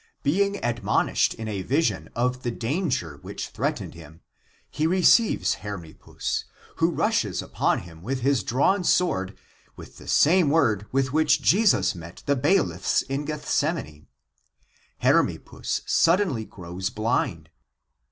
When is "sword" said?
8.83-9.37